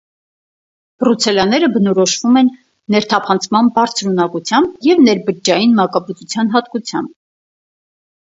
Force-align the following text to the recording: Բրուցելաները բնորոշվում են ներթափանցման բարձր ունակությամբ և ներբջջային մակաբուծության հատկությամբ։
Բրուցելաները 1.01 1.67
բնորոշվում 1.73 2.39
են 2.41 2.49
ներթափանցման 2.95 3.69
բարձր 3.75 4.09
ունակությամբ 4.13 4.87
և 4.87 5.03
ներբջջային 5.09 5.77
մակաբուծության 5.81 6.51
հատկությամբ։ 6.57 7.13